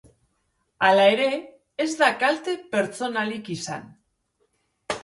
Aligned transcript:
Hala 0.87 1.03
ere, 1.17 1.27
ez 1.85 1.89
da 2.01 2.09
kalte 2.25 2.57
pertsonalik 2.73 3.55
izan. 3.61 3.89